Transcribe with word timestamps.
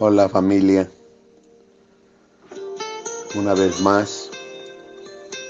Hola 0.00 0.28
familia, 0.28 0.90
una 3.36 3.54
vez 3.54 3.80
más 3.80 4.28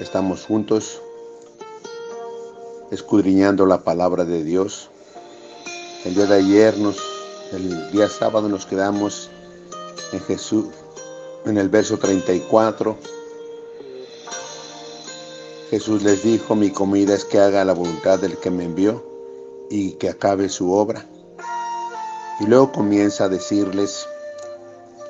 estamos 0.01 0.45
juntos 0.45 1.01
escudriñando 2.91 3.65
la 3.65 3.83
palabra 3.85 4.27
de 4.27 4.45
Dios. 4.45 4.91
El 6.05 6.15
día 6.15 6.27
de 6.27 6.35
ayer, 6.35 6.77
nos, 6.77 6.99
el 7.53 7.91
día 7.91 8.11
sábado 8.11 8.51
nos 8.51 8.67
quedamos 8.67 9.31
en 10.13 10.21
Jesús, 10.21 10.67
en 11.47 11.57
el 11.57 11.71
verso 11.71 11.97
34. 11.97 12.99
Jesús 15.71 16.03
les 16.03 16.23
dijo, 16.23 16.55
mi 16.55 16.69
comida 16.69 17.15
es 17.15 17.25
que 17.25 17.41
haga 17.41 17.65
la 17.65 17.73
voluntad 17.73 18.19
del 18.19 18.37
que 18.37 18.51
me 18.51 18.65
envió 18.65 19.03
y 19.71 19.93
que 19.93 20.11
acabe 20.11 20.51
su 20.51 20.71
obra. 20.71 21.07
Y 22.41 22.45
luego 22.47 22.73
comienza 22.73 23.25
a 23.25 23.29
decirles, 23.31 24.07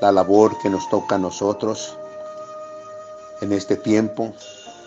la 0.05 0.13
labor 0.13 0.59
que 0.59 0.69
nos 0.69 0.87
toca 0.91 1.15
a 1.15 1.19
nosotros 1.19 1.97
en 3.41 3.53
este 3.53 3.75
tiempo. 3.75 4.35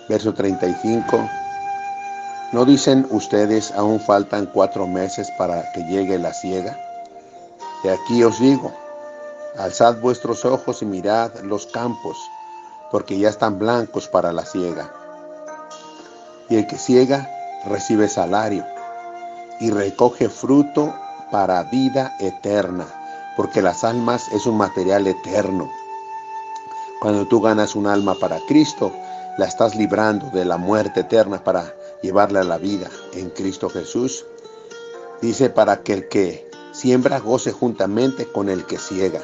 Verso 0.07 0.35
35. 0.35 1.27
¿No 2.51 2.65
dicen 2.65 3.07
ustedes 3.09 3.71
aún 3.71 3.99
faltan 3.99 4.45
cuatro 4.45 4.85
meses 4.85 5.27
para 5.35 5.71
que 5.71 5.81
llegue 5.85 6.19
la 6.19 6.35
ciega? 6.35 6.77
De 7.83 7.91
aquí 7.91 8.23
os 8.23 8.39
digo, 8.39 8.71
alzad 9.57 9.99
vuestros 10.01 10.45
ojos 10.45 10.83
y 10.83 10.85
mirad 10.85 11.31
los 11.41 11.65
campos, 11.65 12.15
porque 12.91 13.17
ya 13.17 13.29
están 13.29 13.57
blancos 13.57 14.07
para 14.07 14.31
la 14.31 14.45
ciega. 14.45 14.93
Y 16.47 16.57
el 16.57 16.67
que 16.67 16.77
ciega 16.77 17.27
recibe 17.65 18.07
salario 18.07 18.63
y 19.59 19.71
recoge 19.71 20.29
fruto 20.29 20.93
para 21.31 21.63
vida 21.63 22.15
eterna 22.19 23.06
porque 23.37 23.61
las 23.61 23.83
almas 23.83 24.29
es 24.33 24.47
un 24.47 24.57
material 24.57 25.05
eterno. 25.05 25.71
Cuando 26.99 27.27
tú 27.27 27.39
ganas 27.39 27.75
un 27.75 27.85
alma 27.85 28.15
para 28.19 28.39
Cristo, 28.47 28.91
la 29.37 29.45
estás 29.45 29.75
librando 29.75 30.31
de 30.31 30.43
la 30.43 30.57
muerte 30.57 31.01
eterna 31.01 31.43
para 31.43 31.75
llevarla 32.01 32.41
a 32.41 32.43
la 32.43 32.57
vida 32.57 32.89
en 33.13 33.29
Cristo 33.29 33.69
Jesús. 33.69 34.25
Dice 35.21 35.51
para 35.51 35.83
que 35.83 35.93
el 35.93 36.07
que 36.09 36.49
siembra 36.71 37.19
goce 37.19 37.51
juntamente 37.51 38.25
con 38.25 38.49
el 38.49 38.65
que 38.65 38.79
ciega. 38.79 39.21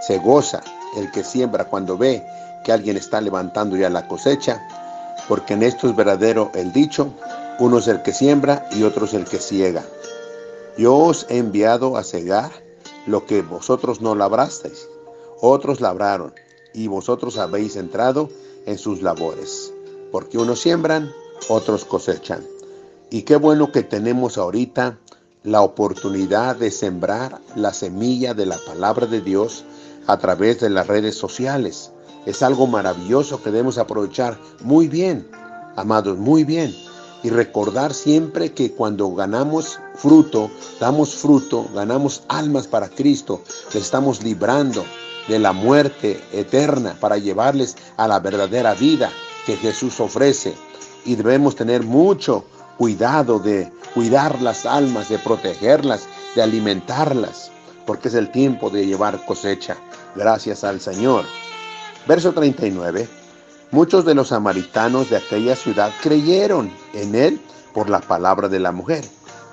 Se 0.00 0.18
goza 0.18 0.62
el 0.96 1.10
que 1.10 1.22
siembra 1.22 1.66
cuando 1.66 1.98
ve 1.98 2.24
que 2.64 2.72
alguien 2.72 2.96
está 2.96 3.20
levantando 3.20 3.76
ya 3.76 3.90
la 3.90 4.08
cosecha, 4.08 4.66
porque 5.28 5.52
en 5.52 5.62
esto 5.62 5.86
es 5.86 5.94
verdadero 5.94 6.50
el 6.54 6.72
dicho, 6.72 7.12
uno 7.58 7.78
es 7.78 7.88
el 7.88 8.00
que 8.02 8.14
siembra 8.14 8.66
y 8.72 8.84
otro 8.84 9.04
es 9.04 9.12
el 9.12 9.26
que 9.26 9.38
ciega. 9.38 9.82
Yo 10.78 10.96
os 10.96 11.26
he 11.28 11.36
enviado 11.36 11.98
a 11.98 12.02
cegar 12.02 12.63
lo 13.06 13.26
que 13.26 13.42
vosotros 13.42 14.00
no 14.00 14.14
labrasteis, 14.14 14.88
otros 15.40 15.80
labraron, 15.80 16.34
y 16.72 16.88
vosotros 16.88 17.38
habéis 17.38 17.76
entrado 17.76 18.28
en 18.66 18.78
sus 18.78 19.02
labores, 19.02 19.72
porque 20.10 20.38
unos 20.38 20.60
siembran, 20.60 21.12
otros 21.48 21.84
cosechan. 21.84 22.44
Y 23.10 23.22
qué 23.22 23.36
bueno 23.36 23.70
que 23.70 23.82
tenemos 23.82 24.38
ahorita 24.38 24.98
la 25.42 25.60
oportunidad 25.62 26.56
de 26.56 26.70
sembrar 26.70 27.40
la 27.54 27.72
semilla 27.72 28.34
de 28.34 28.46
la 28.46 28.58
palabra 28.66 29.06
de 29.06 29.20
Dios 29.20 29.64
a 30.06 30.18
través 30.18 30.60
de 30.60 30.70
las 30.70 30.86
redes 30.86 31.14
sociales. 31.14 31.92
Es 32.26 32.42
algo 32.42 32.66
maravilloso 32.66 33.42
que 33.42 33.50
debemos 33.50 33.78
aprovechar 33.78 34.38
muy 34.62 34.88
bien, 34.88 35.28
amados, 35.76 36.16
muy 36.16 36.44
bien 36.44 36.74
y 37.24 37.30
recordar 37.30 37.94
siempre 37.94 38.52
que 38.52 38.72
cuando 38.72 39.10
ganamos 39.14 39.80
fruto, 39.94 40.50
damos 40.78 41.14
fruto, 41.14 41.66
ganamos 41.74 42.22
almas 42.28 42.66
para 42.66 42.90
Cristo, 42.90 43.42
les 43.72 43.82
estamos 43.82 44.22
librando 44.22 44.84
de 45.26 45.38
la 45.38 45.54
muerte 45.54 46.22
eterna 46.32 46.94
para 47.00 47.16
llevarles 47.16 47.76
a 47.96 48.06
la 48.06 48.20
verdadera 48.20 48.74
vida 48.74 49.10
que 49.46 49.56
Jesús 49.56 49.98
ofrece. 50.00 50.54
Y 51.06 51.16
debemos 51.16 51.56
tener 51.56 51.82
mucho 51.82 52.44
cuidado 52.76 53.38
de 53.38 53.72
cuidar 53.94 54.42
las 54.42 54.66
almas, 54.66 55.08
de 55.08 55.18
protegerlas, 55.18 56.06
de 56.34 56.42
alimentarlas, 56.42 57.50
porque 57.86 58.08
es 58.08 58.14
el 58.14 58.30
tiempo 58.30 58.68
de 58.68 58.86
llevar 58.86 59.24
cosecha. 59.24 59.78
Gracias 60.14 60.62
al 60.62 60.78
Señor. 60.78 61.24
Verso 62.06 62.32
39. 62.32 63.23
Muchos 63.74 64.04
de 64.04 64.14
los 64.14 64.28
samaritanos 64.28 65.10
de 65.10 65.16
aquella 65.16 65.56
ciudad 65.56 65.90
creyeron 66.00 66.72
en 66.92 67.16
él 67.16 67.40
por 67.72 67.90
la 67.90 67.98
palabra 67.98 68.48
de 68.48 68.60
la 68.60 68.70
mujer, 68.70 69.04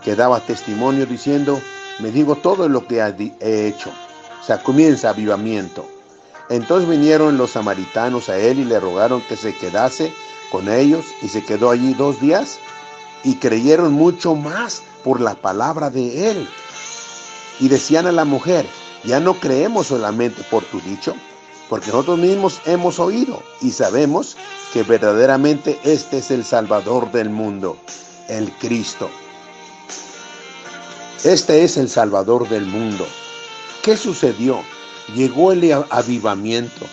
que 0.03 0.15
daba 0.15 0.39
testimonio 0.41 1.07
diciendo, 1.07 1.59
me 1.97 2.11
digo 2.11 2.35
todo 2.35 2.69
lo 2.69 2.85
que 2.85 2.99
he 2.99 3.67
hecho. 3.67 3.89
O 4.39 4.43
sea, 4.45 4.61
comienza 4.61 5.09
avivamiento. 5.09 5.87
Entonces 6.49 6.87
vinieron 6.87 7.35
los 7.39 7.49
samaritanos 7.49 8.29
a 8.29 8.37
él 8.37 8.59
y 8.59 8.63
le 8.63 8.79
rogaron 8.79 9.21
que 9.21 9.35
se 9.35 9.55
quedase 9.55 10.13
con 10.51 10.69
ellos 10.69 11.03
y 11.23 11.27
se 11.27 11.43
quedó 11.43 11.71
allí 11.71 11.95
dos 11.95 12.21
días 12.21 12.59
y 13.23 13.37
creyeron 13.37 13.91
mucho 13.91 14.35
más 14.35 14.83
por 15.03 15.19
la 15.19 15.33
palabra 15.33 15.89
de 15.89 16.29
él. 16.29 16.47
Y 17.59 17.69
decían 17.69 18.05
a 18.05 18.11
la 18.11 18.25
mujer, 18.25 18.67
ya 19.03 19.19
no 19.19 19.33
creemos 19.33 19.87
solamente 19.87 20.43
por 20.43 20.63
tu 20.65 20.79
dicho, 20.79 21.15
porque 21.71 21.87
nosotros 21.87 22.19
mismos 22.19 22.59
hemos 22.65 22.99
oído 22.99 23.41
y 23.61 23.71
sabemos 23.71 24.35
que 24.73 24.83
verdaderamente 24.83 25.79
este 25.85 26.17
es 26.17 26.29
el 26.29 26.43
Salvador 26.43 27.09
del 27.13 27.29
mundo, 27.29 27.77
el 28.27 28.51
Cristo. 28.57 29.09
Este 31.23 31.63
es 31.63 31.77
el 31.77 31.87
Salvador 31.87 32.49
del 32.49 32.65
mundo. 32.65 33.07
¿Qué 33.83 33.95
sucedió? 33.95 34.61
Llegó 35.15 35.53
el 35.53 35.71
avivamiento. 35.89 36.85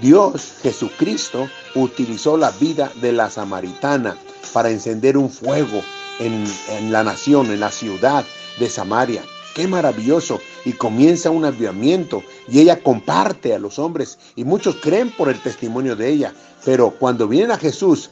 Dios, 0.00 0.54
Jesucristo, 0.62 1.46
utilizó 1.74 2.38
la 2.38 2.50
vida 2.52 2.90
de 3.02 3.12
la 3.12 3.28
samaritana 3.28 4.16
para 4.54 4.70
encender 4.70 5.18
un 5.18 5.28
fuego 5.28 5.82
en, 6.18 6.46
en 6.70 6.92
la 6.92 7.04
nación, 7.04 7.50
en 7.50 7.60
la 7.60 7.70
ciudad 7.70 8.24
de 8.58 8.70
Samaria. 8.70 9.22
Qué 9.54 9.68
maravilloso. 9.68 10.40
Y 10.64 10.72
comienza 10.72 11.30
un 11.30 11.44
avivamiento 11.44 12.22
y 12.48 12.60
ella 12.60 12.82
comparte 12.82 13.54
a 13.54 13.58
los 13.58 13.78
hombres 13.78 14.18
y 14.36 14.44
muchos 14.44 14.76
creen 14.76 15.10
por 15.10 15.28
el 15.28 15.40
testimonio 15.40 15.96
de 15.96 16.10
ella. 16.10 16.34
Pero 16.64 16.90
cuando 16.90 17.28
vienen 17.28 17.52
a 17.52 17.58
Jesús, 17.58 18.10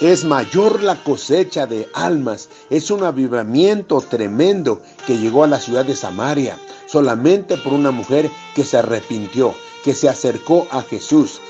es 0.00 0.24
mayor 0.24 0.82
la 0.82 1.02
cosecha 1.02 1.66
de 1.66 1.88
almas. 1.92 2.48
Es 2.70 2.90
un 2.90 3.04
avivamiento 3.04 4.00
tremendo 4.00 4.80
que 5.06 5.18
llegó 5.18 5.44
a 5.44 5.48
la 5.48 5.60
ciudad 5.60 5.84
de 5.84 5.94
Samaria 5.94 6.56
solamente 6.86 7.56
por 7.58 7.72
una 7.72 7.90
mujer 7.90 8.30
que 8.54 8.64
se 8.64 8.78
arrepintió, 8.78 9.54
que 9.84 9.94
se 9.94 10.08
acercó 10.08 10.66
a 10.70 10.82
Jesús 10.82 11.40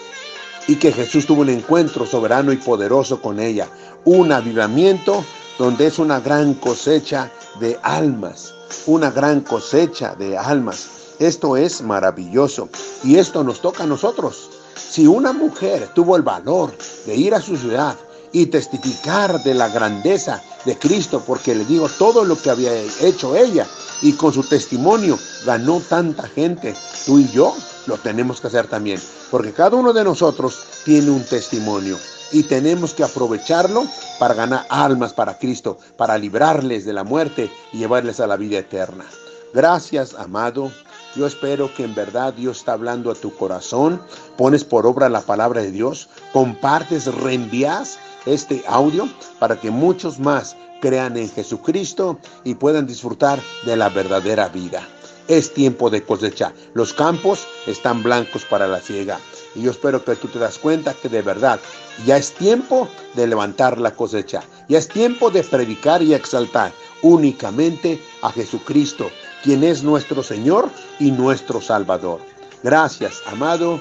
y 0.68 0.76
que 0.76 0.92
Jesús 0.92 1.26
tuvo 1.26 1.42
un 1.42 1.48
encuentro 1.48 2.04
soberano 2.06 2.52
y 2.52 2.56
poderoso 2.56 3.22
con 3.22 3.40
ella. 3.40 3.68
Un 4.04 4.32
avivamiento 4.32 5.24
donde 5.58 5.86
es 5.86 5.98
una 5.98 6.20
gran 6.20 6.54
cosecha 6.54 7.30
de 7.58 7.78
almas 7.82 8.54
una 8.86 9.10
gran 9.10 9.40
cosecha 9.40 10.14
de 10.14 10.36
almas. 10.36 10.88
Esto 11.18 11.56
es 11.56 11.82
maravilloso 11.82 12.68
y 13.04 13.16
esto 13.16 13.44
nos 13.44 13.60
toca 13.60 13.84
a 13.84 13.86
nosotros. 13.86 14.50
Si 14.76 15.06
una 15.06 15.32
mujer 15.32 15.90
tuvo 15.94 16.16
el 16.16 16.22
valor 16.22 16.72
de 17.06 17.14
ir 17.14 17.34
a 17.34 17.40
su 17.40 17.56
ciudad 17.56 17.96
y 18.32 18.46
testificar 18.46 19.42
de 19.42 19.54
la 19.54 19.68
grandeza 19.68 20.42
de 20.64 20.78
Cristo, 20.78 21.22
porque 21.26 21.54
le 21.54 21.64
digo 21.64 21.88
todo 21.98 22.24
lo 22.24 22.36
que 22.36 22.50
había 22.50 22.72
hecho 23.00 23.36
ella 23.36 23.66
y 24.02 24.12
con 24.12 24.32
su 24.32 24.42
testimonio 24.42 25.18
ganó 25.44 25.80
tanta 25.80 26.26
gente, 26.28 26.74
tú 27.04 27.18
y 27.18 27.28
yo 27.28 27.54
lo 27.86 27.96
tenemos 27.98 28.40
que 28.40 28.48
hacer 28.48 28.66
también, 28.66 29.00
porque 29.30 29.52
cada 29.52 29.76
uno 29.76 29.92
de 29.92 30.04
nosotros 30.04 30.58
tiene 30.84 31.10
un 31.10 31.24
testimonio 31.24 31.96
y 32.32 32.42
tenemos 32.44 32.94
que 32.94 33.04
aprovecharlo 33.04 33.84
para 34.18 34.34
ganar 34.34 34.66
almas 34.68 35.12
para 35.12 35.38
Cristo, 35.38 35.78
para 35.96 36.18
librarles 36.18 36.84
de 36.84 36.92
la 36.92 37.04
muerte 37.04 37.50
y 37.72 37.78
llevarles 37.78 38.20
a 38.20 38.26
la 38.26 38.36
vida 38.36 38.58
eterna. 38.58 39.04
Gracias, 39.52 40.14
amado. 40.14 40.70
Yo 41.16 41.26
espero 41.26 41.74
que 41.74 41.82
en 41.82 41.94
verdad 41.94 42.32
Dios 42.34 42.58
está 42.58 42.72
hablando 42.72 43.10
a 43.10 43.16
tu 43.16 43.34
corazón, 43.34 44.00
pones 44.36 44.62
por 44.62 44.86
obra 44.86 45.08
la 45.08 45.22
palabra 45.22 45.60
de 45.60 45.72
Dios, 45.72 46.08
compartes, 46.32 47.12
reenvías 47.12 47.98
este 48.26 48.62
audio 48.68 49.08
para 49.40 49.60
que 49.60 49.70
muchos 49.70 50.20
más 50.20 50.56
crean 50.80 51.16
en 51.16 51.28
Jesucristo 51.28 52.18
y 52.44 52.54
puedan 52.54 52.86
disfrutar 52.86 53.40
de 53.64 53.76
la 53.76 53.88
verdadera 53.88 54.48
vida. 54.48 54.86
Es 55.30 55.54
tiempo 55.54 55.90
de 55.90 56.02
cosecha. 56.02 56.52
Los 56.74 56.92
campos 56.92 57.46
están 57.68 58.02
blancos 58.02 58.44
para 58.44 58.66
la 58.66 58.80
ciega. 58.80 59.20
Y 59.54 59.62
yo 59.62 59.70
espero 59.70 60.04
que 60.04 60.16
tú 60.16 60.26
te 60.26 60.40
das 60.40 60.58
cuenta 60.58 60.92
que 60.92 61.08
de 61.08 61.22
verdad 61.22 61.60
ya 62.04 62.16
es 62.16 62.32
tiempo 62.32 62.88
de 63.14 63.28
levantar 63.28 63.78
la 63.78 63.92
cosecha. 63.92 64.42
Ya 64.68 64.78
es 64.78 64.88
tiempo 64.88 65.30
de 65.30 65.44
predicar 65.44 66.02
y 66.02 66.14
exaltar 66.14 66.72
únicamente 67.02 68.02
a 68.22 68.32
Jesucristo, 68.32 69.08
quien 69.44 69.62
es 69.62 69.84
nuestro 69.84 70.24
Señor 70.24 70.68
y 70.98 71.12
nuestro 71.12 71.60
Salvador. 71.60 72.20
Gracias, 72.64 73.22
amado. 73.26 73.80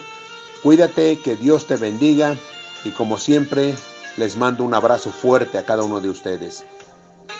Cuídate, 0.61 1.17
que 1.17 1.35
Dios 1.35 1.65
te 1.65 1.77
bendiga 1.77 2.37
y 2.83 2.91
como 2.91 3.17
siempre 3.17 3.73
les 4.17 4.37
mando 4.37 4.63
un 4.63 4.75
abrazo 4.75 5.09
fuerte 5.09 5.57
a 5.57 5.65
cada 5.65 5.81
uno 5.81 5.99
de 5.99 6.11
ustedes. 6.11 6.63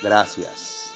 Gracias. 0.01 0.88